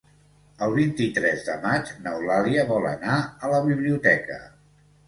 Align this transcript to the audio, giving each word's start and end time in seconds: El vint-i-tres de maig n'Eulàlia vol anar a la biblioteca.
El 0.67 0.71
vint-i-tres 0.77 1.45
de 1.49 1.59
maig 1.67 1.91
n'Eulàlia 2.07 2.67
vol 2.73 2.89
anar 2.97 3.21
a 3.23 3.53
la 3.57 3.63
biblioteca. 3.71 4.43